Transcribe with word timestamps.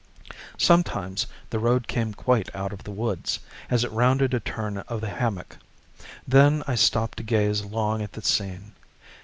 Sometimes 0.57 1.27
the 1.51 1.59
road 1.59 1.87
came 1.87 2.15
quite 2.15 2.49
out 2.55 2.73
of 2.73 2.83
the 2.85 2.91
woods, 2.91 3.39
as 3.69 3.83
it 3.83 3.91
rounded 3.91 4.33
a 4.33 4.39
turn 4.39 4.79
of 4.79 4.99
the 4.99 5.09
hammock. 5.09 5.59
Then 6.27 6.63
I 6.65 6.73
stopped 6.73 7.19
to 7.19 7.23
gaze 7.23 7.63
long 7.65 8.01
at 8.01 8.13
the 8.13 8.23
scene. 8.23 8.71